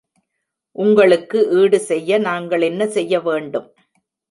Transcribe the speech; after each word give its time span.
உங்களுக்கு 0.75 1.39
ஈடுசெய்ய 1.59 2.19
நாங்கள் 2.19 2.61
என்ன 2.61 2.87
செய்ய 2.87 3.19
வேண்டும்? 3.19 3.69